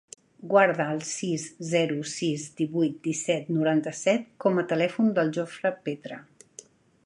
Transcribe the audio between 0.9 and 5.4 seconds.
el sis, zero, sis, divuit, disset, noranta-set com a telèfon del